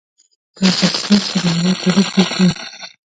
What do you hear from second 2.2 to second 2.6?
دی.